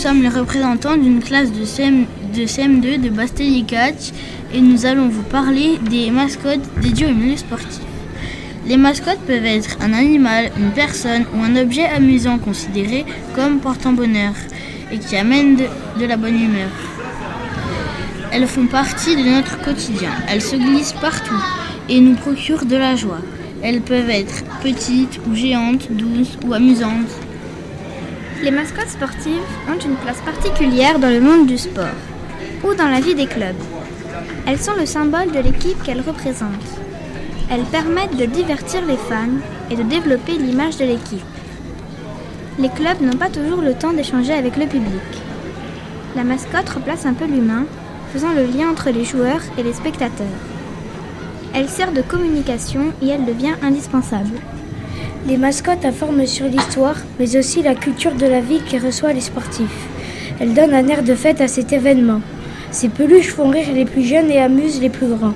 sommes 0.00 0.22
les 0.22 0.30
représentants 0.30 0.96
d'une 0.96 1.22
classe 1.22 1.52
de, 1.52 1.66
CM, 1.66 2.06
de 2.34 2.44
CM2 2.44 3.02
de 3.02 3.10
Bastellicatch 3.10 4.12
et 4.54 4.62
nous 4.62 4.86
allons 4.86 5.08
vous 5.08 5.22
parler 5.24 5.78
des 5.90 6.10
mascottes 6.10 6.64
dédiées 6.80 7.08
au 7.08 7.14
milieu 7.14 7.36
sportif. 7.36 7.82
Les 8.66 8.78
mascottes 8.78 9.20
peuvent 9.26 9.44
être 9.44 9.76
un 9.82 9.92
animal, 9.92 10.52
une 10.58 10.70
personne 10.70 11.26
ou 11.34 11.42
un 11.42 11.54
objet 11.54 11.84
amusant 11.84 12.38
considéré 12.38 13.04
comme 13.34 13.58
portant 13.58 13.92
bonheur 13.92 14.32
et 14.90 14.96
qui 14.96 15.16
amène 15.16 15.56
de 15.56 16.06
la 16.06 16.16
bonne 16.16 16.40
humeur. 16.40 16.70
Elles 18.32 18.46
font 18.46 18.68
partie 18.68 19.16
de 19.16 19.28
notre 19.28 19.60
quotidien. 19.60 20.12
Elles 20.30 20.40
se 20.40 20.56
glissent 20.56 20.94
partout 20.98 21.44
et 21.90 22.00
nous 22.00 22.14
procurent 22.14 22.64
de 22.64 22.76
la 22.76 22.96
joie. 22.96 23.20
Elles 23.62 23.82
peuvent 23.82 24.08
être 24.08 24.44
petites 24.62 25.20
ou 25.28 25.34
géantes, 25.34 25.92
douces 25.92 26.38
ou 26.46 26.54
amusantes. 26.54 27.29
Les 28.42 28.50
mascottes 28.50 28.88
sportives 28.88 29.42
ont 29.68 29.78
une 29.78 29.96
place 29.96 30.20
particulière 30.22 30.98
dans 30.98 31.10
le 31.10 31.20
monde 31.20 31.46
du 31.46 31.58
sport 31.58 31.98
ou 32.64 32.72
dans 32.72 32.88
la 32.88 33.00
vie 33.00 33.14
des 33.14 33.26
clubs. 33.26 33.60
Elles 34.46 34.58
sont 34.58 34.72
le 34.78 34.86
symbole 34.86 35.30
de 35.30 35.40
l'équipe 35.40 35.82
qu'elles 35.82 36.00
représentent. 36.00 36.78
Elles 37.50 37.64
permettent 37.64 38.16
de 38.16 38.24
divertir 38.24 38.86
les 38.86 38.96
fans 38.96 39.40
et 39.70 39.76
de 39.76 39.82
développer 39.82 40.38
l'image 40.38 40.78
de 40.78 40.86
l'équipe. 40.86 41.20
Les 42.58 42.70
clubs 42.70 43.02
n'ont 43.02 43.18
pas 43.18 43.28
toujours 43.28 43.60
le 43.60 43.74
temps 43.74 43.92
d'échanger 43.92 44.32
avec 44.32 44.56
le 44.56 44.66
public. 44.66 45.02
La 46.16 46.24
mascotte 46.24 46.70
remplace 46.70 47.04
un 47.04 47.14
peu 47.14 47.26
l'humain, 47.26 47.66
faisant 48.14 48.32
le 48.32 48.46
lien 48.46 48.70
entre 48.70 48.88
les 48.88 49.04
joueurs 49.04 49.42
et 49.58 49.62
les 49.62 49.74
spectateurs. 49.74 50.26
Elle 51.54 51.68
sert 51.68 51.92
de 51.92 52.00
communication 52.00 52.94
et 53.02 53.08
elle 53.08 53.26
devient 53.26 53.54
indispensable. 53.62 54.38
Les 55.28 55.36
mascottes 55.36 55.84
informent 55.84 56.26
sur 56.26 56.46
l'histoire, 56.46 56.96
mais 57.18 57.36
aussi 57.36 57.62
la 57.62 57.74
culture 57.74 58.14
de 58.14 58.24
la 58.26 58.40
ville 58.40 58.64
qui 58.64 58.78
reçoit 58.78 59.12
les 59.12 59.20
sportifs. 59.20 59.86
Elles 60.40 60.54
donnent 60.54 60.72
un 60.72 60.88
air 60.88 61.02
de 61.02 61.14
fête 61.14 61.42
à 61.42 61.48
cet 61.48 61.74
événement. 61.74 62.22
Ces 62.70 62.88
peluches 62.88 63.32
font 63.32 63.50
rire 63.50 63.68
les 63.74 63.84
plus 63.84 64.02
jeunes 64.02 64.30
et 64.30 64.38
amusent 64.38 64.80
les 64.80 64.88
plus 64.88 65.08
grands. 65.08 65.34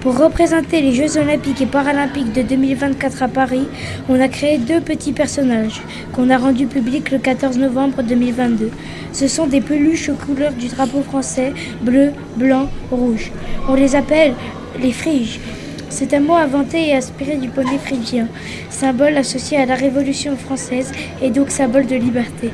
Pour 0.00 0.18
représenter 0.18 0.80
les 0.80 0.94
Jeux 0.94 1.18
olympiques 1.18 1.60
et 1.60 1.66
paralympiques 1.66 2.32
de 2.32 2.40
2024 2.40 3.22
à 3.22 3.28
Paris, 3.28 3.66
on 4.08 4.18
a 4.18 4.28
créé 4.28 4.56
deux 4.56 4.80
petits 4.80 5.12
personnages 5.12 5.82
qu'on 6.14 6.30
a 6.30 6.38
rendus 6.38 6.66
publics 6.66 7.10
le 7.10 7.18
14 7.18 7.58
novembre 7.58 8.02
2022. 8.02 8.70
Ce 9.12 9.28
sont 9.28 9.46
des 9.46 9.60
peluches 9.60 10.08
aux 10.08 10.14
couleurs 10.14 10.54
du 10.54 10.68
drapeau 10.68 11.02
français, 11.02 11.52
bleu, 11.82 12.12
blanc, 12.36 12.70
rouge. 12.90 13.30
On 13.68 13.74
les 13.74 13.94
appelle 13.94 14.32
les 14.80 14.92
friges. 14.92 15.38
C'est 15.90 16.14
un 16.14 16.20
mot 16.20 16.36
inventé 16.36 16.88
et 16.88 16.94
inspiré 16.94 17.36
du 17.36 17.48
poney 17.48 17.76
phrygien, 17.76 18.28
symbole 18.70 19.16
associé 19.16 19.58
à 19.58 19.66
la 19.66 19.74
Révolution 19.74 20.36
française 20.36 20.92
et 21.20 21.30
donc 21.30 21.50
symbole 21.50 21.86
de 21.86 21.96
liberté. 21.96 22.50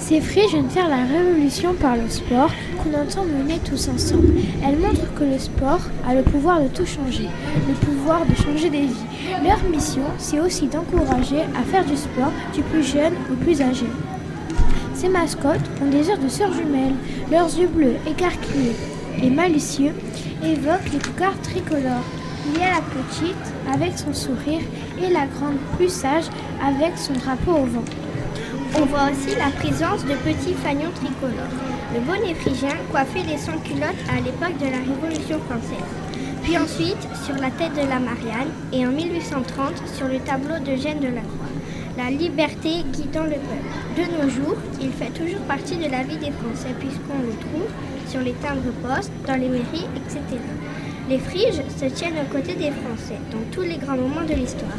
Ces 0.00 0.20
friges 0.20 0.50
viennent 0.50 0.70
faire 0.70 0.88
la 0.88 1.04
révolution 1.04 1.74
par 1.74 1.94
le 1.94 2.08
sport 2.08 2.50
qu'on 2.78 3.00
entend 3.00 3.24
mener 3.24 3.60
tous 3.64 3.88
ensemble. 3.88 4.34
Elles 4.66 4.78
montrent 4.78 5.14
que 5.14 5.24
le 5.24 5.38
sport 5.38 5.80
a 6.06 6.14
le 6.14 6.22
pouvoir 6.22 6.60
de 6.60 6.68
tout 6.68 6.86
changer, 6.86 7.28
le 7.68 7.74
pouvoir 7.74 8.26
de 8.26 8.34
changer 8.34 8.70
des 8.70 8.86
vies. 8.86 9.06
Leur 9.46 9.62
mission, 9.70 10.02
c'est 10.18 10.40
aussi 10.40 10.66
d'encourager 10.66 11.42
à 11.56 11.62
faire 11.62 11.84
du 11.84 11.96
sport 11.96 12.32
du 12.54 12.62
plus 12.62 12.82
jeune 12.82 13.14
au 13.30 13.36
plus 13.36 13.62
âgé. 13.62 13.86
Ces 14.94 15.08
mascottes 15.08 15.70
ont 15.80 15.90
des 15.90 16.10
airs 16.10 16.18
de 16.18 16.28
sœurs 16.28 16.52
jumelles. 16.52 16.96
Leurs 17.30 17.56
yeux 17.56 17.68
bleus, 17.68 17.96
écarquillés 18.06 18.74
et 19.22 19.30
malicieux, 19.30 19.92
évoquent 20.44 20.92
les 20.92 20.98
couleurs 20.98 21.40
tricolores. 21.42 22.04
Il 22.46 22.60
y 22.60 22.64
a 22.64 22.70
la 22.70 22.80
petite 22.80 23.52
avec 23.72 23.98
son 23.98 24.14
sourire 24.14 24.62
et 25.02 25.10
la 25.10 25.26
grande 25.26 25.58
plus 25.76 25.92
sage 25.92 26.24
avec 26.64 26.96
son 26.96 27.12
drapeau 27.14 27.52
au 27.52 27.66
vent. 27.66 27.84
On 28.76 28.84
voit 28.84 29.10
aussi 29.10 29.36
la 29.36 29.50
présence 29.50 30.04
de 30.04 30.14
petits 30.14 30.54
fanions 30.54 30.92
tricolores. 30.94 31.54
Le 31.94 32.00
bonnet 32.00 32.34
phrygien 32.34 32.76
coiffait 32.90 33.22
les 33.22 33.38
sans-culottes 33.38 34.04
à 34.10 34.20
l'époque 34.20 34.58
de 34.58 34.70
la 34.70 34.78
Révolution 34.78 35.38
française. 35.48 35.88
Puis 36.42 36.56
ensuite 36.56 37.08
sur 37.24 37.34
la 37.36 37.50
tête 37.50 37.74
de 37.74 37.88
la 37.88 37.98
Marianne 37.98 38.52
et 38.72 38.86
en 38.86 38.90
1830 38.90 39.82
sur 39.94 40.06
le 40.06 40.18
tableau 40.20 40.58
de 40.58 40.76
Gênes 40.76 41.00
de 41.00 41.08
la 41.08 41.22
Croix. 41.22 41.47
La 41.98 42.10
liberté 42.10 42.84
guidant 42.92 43.24
le 43.24 43.30
peuple. 43.30 43.96
De 43.96 44.02
nos 44.02 44.30
jours, 44.30 44.54
il 44.80 44.92
fait 44.92 45.10
toujours 45.10 45.40
partie 45.48 45.74
de 45.74 45.90
la 45.90 46.04
vie 46.04 46.16
des 46.16 46.30
Français 46.30 46.72
puisqu'on 46.78 47.18
le 47.18 47.34
trouve 47.40 47.68
sur 48.08 48.20
les 48.20 48.34
timbres-postes, 48.34 49.10
dans 49.26 49.34
les 49.34 49.48
mairies, 49.48 49.88
etc. 49.96 50.20
Les 51.10 51.18
friges 51.18 51.60
se 51.76 51.86
tiennent 51.86 52.14
aux 52.22 52.32
côtés 52.32 52.54
des 52.54 52.70
Français 52.70 53.18
dans 53.32 53.42
tous 53.50 53.62
les 53.62 53.78
grands 53.78 53.96
moments 53.96 54.24
de 54.24 54.34
l'histoire. 54.34 54.78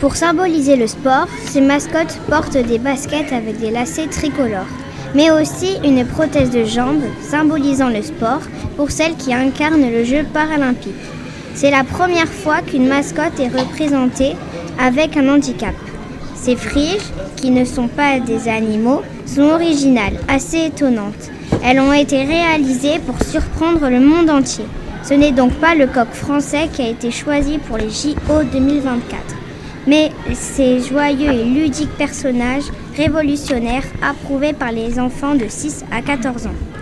Pour 0.00 0.16
symboliser 0.16 0.76
le 0.76 0.86
sport, 0.86 1.28
ces 1.44 1.60
mascottes 1.60 2.20
portent 2.26 2.56
des 2.56 2.78
baskets 2.78 3.34
avec 3.34 3.60
des 3.60 3.70
lacets 3.70 4.06
tricolores, 4.06 4.72
mais 5.14 5.30
aussi 5.30 5.76
une 5.84 6.06
prothèse 6.06 6.50
de 6.50 6.64
jambe 6.64 7.02
symbolisant 7.20 7.90
le 7.90 8.00
sport 8.00 8.40
pour 8.78 8.90
celles 8.90 9.16
qui 9.16 9.34
incarnent 9.34 9.90
le 9.90 10.04
jeu 10.04 10.24
paralympique. 10.32 10.94
C'est 11.54 11.70
la 11.70 11.84
première 11.84 12.28
fois 12.28 12.62
qu'une 12.62 12.88
mascotte 12.88 13.38
est 13.40 13.48
représentée 13.48 14.36
avec 14.78 15.16
un 15.16 15.28
handicap. 15.28 15.74
Ces 16.34 16.56
friges, 16.56 17.12
qui 17.36 17.50
ne 17.50 17.64
sont 17.64 17.88
pas 17.88 18.20
des 18.20 18.48
animaux, 18.48 19.02
sont 19.26 19.42
originales, 19.42 20.18
assez 20.28 20.66
étonnantes. 20.66 21.30
Elles 21.64 21.80
ont 21.80 21.92
été 21.92 22.24
réalisées 22.24 23.00
pour 23.04 23.22
surprendre 23.22 23.88
le 23.88 24.00
monde 24.00 24.30
entier. 24.30 24.64
Ce 25.02 25.14
n'est 25.14 25.32
donc 25.32 25.52
pas 25.54 25.74
le 25.74 25.86
coq 25.86 26.08
français 26.12 26.68
qui 26.72 26.82
a 26.82 26.88
été 26.88 27.10
choisi 27.10 27.58
pour 27.58 27.78
les 27.78 27.90
JO 27.90 28.42
2024 28.52 29.36
mais 29.86 30.10
ces 30.34 30.80
joyeux 30.80 31.32
et 31.32 31.44
ludiques 31.44 31.96
personnages 31.96 32.64
révolutionnaires 32.96 33.84
approuvés 34.02 34.52
par 34.52 34.72
les 34.72 34.98
enfants 34.98 35.34
de 35.34 35.46
6 35.48 35.84
à 35.92 36.02
14 36.02 36.46
ans. 36.48 36.75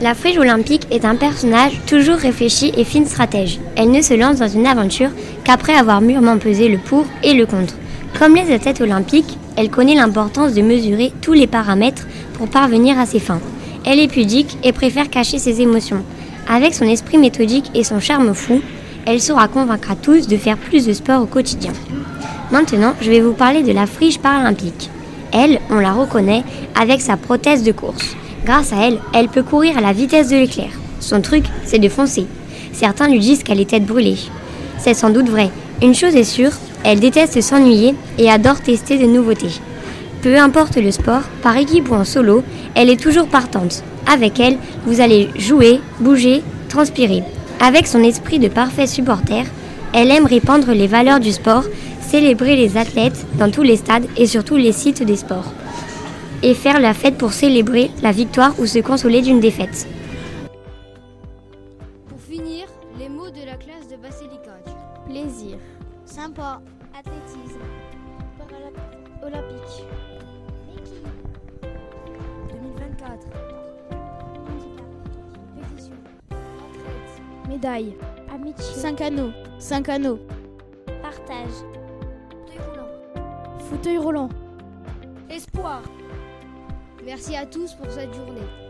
La 0.00 0.14
frige 0.14 0.38
olympique 0.38 0.86
est 0.92 1.04
un 1.04 1.16
personnage 1.16 1.72
toujours 1.88 2.18
réfléchi 2.18 2.72
et 2.76 2.84
fine 2.84 3.04
stratège. 3.04 3.58
Elle 3.74 3.90
ne 3.90 4.00
se 4.00 4.14
lance 4.14 4.38
dans 4.38 4.46
une 4.46 4.66
aventure 4.66 5.10
qu'après 5.42 5.74
avoir 5.74 6.00
mûrement 6.00 6.38
pesé 6.38 6.68
le 6.68 6.78
pour 6.78 7.04
et 7.24 7.34
le 7.34 7.46
contre. 7.46 7.74
Comme 8.16 8.36
les 8.36 8.52
athlètes 8.52 8.80
olympiques, 8.80 9.36
elle 9.56 9.70
connaît 9.70 9.96
l'importance 9.96 10.54
de 10.54 10.62
mesurer 10.62 11.12
tous 11.20 11.32
les 11.32 11.48
paramètres 11.48 12.06
pour 12.34 12.48
parvenir 12.48 12.96
à 12.96 13.06
ses 13.06 13.18
fins. 13.18 13.40
Elle 13.84 13.98
est 13.98 14.06
pudique 14.06 14.56
et 14.62 14.72
préfère 14.72 15.10
cacher 15.10 15.38
ses 15.40 15.60
émotions. 15.62 16.04
Avec 16.48 16.74
son 16.74 16.84
esprit 16.84 17.18
méthodique 17.18 17.72
et 17.74 17.82
son 17.82 17.98
charme 17.98 18.34
fou, 18.34 18.60
elle 19.04 19.20
saura 19.20 19.48
convaincre 19.48 19.90
à 19.90 19.96
tous 19.96 20.28
de 20.28 20.36
faire 20.36 20.58
plus 20.58 20.86
de 20.86 20.92
sport 20.92 21.22
au 21.22 21.26
quotidien. 21.26 21.72
Maintenant, 22.52 22.94
je 23.00 23.10
vais 23.10 23.20
vous 23.20 23.32
parler 23.32 23.64
de 23.64 23.72
la 23.72 23.86
frige 23.86 24.20
paralympique. 24.20 24.90
Elle, 25.32 25.58
on 25.70 25.80
la 25.80 25.92
reconnaît 25.92 26.44
avec 26.80 27.00
sa 27.00 27.16
prothèse 27.16 27.64
de 27.64 27.72
course. 27.72 28.14
Grâce 28.44 28.72
à 28.72 28.86
elle, 28.86 28.98
elle 29.14 29.28
peut 29.28 29.42
courir 29.42 29.76
à 29.76 29.80
la 29.80 29.92
vitesse 29.92 30.28
de 30.28 30.36
l'éclair. 30.36 30.70
Son 31.00 31.20
truc, 31.20 31.44
c'est 31.64 31.78
de 31.78 31.88
foncer. 31.88 32.26
Certains 32.72 33.08
lui 33.08 33.18
disent 33.18 33.42
qu'elle 33.42 33.60
est 33.60 33.70
tête 33.70 33.86
brûlée. 33.86 34.18
C'est 34.78 34.94
sans 34.94 35.10
doute 35.10 35.28
vrai. 35.28 35.50
Une 35.82 35.94
chose 35.94 36.16
est 36.16 36.24
sûre, 36.24 36.52
elle 36.84 37.00
déteste 37.00 37.40
s'ennuyer 37.40 37.94
et 38.18 38.30
adore 38.30 38.60
tester 38.60 38.98
de 38.98 39.06
nouveautés. 39.06 39.60
Peu 40.22 40.36
importe 40.36 40.76
le 40.76 40.90
sport, 40.90 41.22
par 41.42 41.56
équipe 41.56 41.90
ou 41.90 41.94
en 41.94 42.04
solo, 42.04 42.42
elle 42.74 42.90
est 42.90 43.00
toujours 43.00 43.28
partante. 43.28 43.84
Avec 44.12 44.40
elle, 44.40 44.58
vous 44.86 45.00
allez 45.00 45.28
jouer, 45.36 45.80
bouger, 46.00 46.42
transpirer. 46.68 47.22
Avec 47.60 47.86
son 47.86 48.02
esprit 48.02 48.38
de 48.38 48.48
parfait 48.48 48.86
supporter, 48.86 49.44
elle 49.92 50.10
aime 50.10 50.26
répandre 50.26 50.72
les 50.72 50.86
valeurs 50.86 51.20
du 51.20 51.32
sport, 51.32 51.64
célébrer 52.00 52.56
les 52.56 52.76
athlètes 52.76 53.26
dans 53.38 53.50
tous 53.50 53.62
les 53.62 53.76
stades 53.76 54.06
et 54.16 54.26
sur 54.26 54.44
tous 54.44 54.56
les 54.56 54.72
sites 54.72 55.02
des 55.02 55.16
sports. 55.16 55.52
Et 56.40 56.54
faire 56.54 56.78
la 56.78 56.94
fête 56.94 57.18
pour 57.18 57.32
célébrer 57.32 57.90
la 58.00 58.12
victoire 58.12 58.58
ou 58.60 58.66
se 58.66 58.78
consoler 58.78 59.22
d'une 59.22 59.40
défaite. 59.40 59.88
Pour 62.08 62.20
finir, 62.20 62.68
les 62.96 63.08
mots 63.08 63.28
de 63.30 63.44
la 63.44 63.56
classe 63.56 63.88
de 63.90 63.96
Bassilicote. 63.96 64.76
Plaisir. 65.04 65.58
Sympa. 66.04 66.60
Athlétisme. 66.96 67.58
Olympique. 69.20 69.84
2024. 72.52 73.26
Médaille. 77.48 77.96
Amitié. 78.32 78.64
5 78.64 79.00
anneaux. 79.00 79.32
5 79.58 79.88
anneaux. 79.88 80.20
Partage. 81.02 81.64
Fauteuil 82.30 82.58
roulant. 82.68 82.88
Fauteuil 83.68 83.98
roulant. 83.98 84.28
Espoir. 85.28 85.82
Merci 87.04 87.36
à 87.36 87.46
tous 87.46 87.72
pour 87.74 87.90
cette 87.90 88.12
journée. 88.14 88.67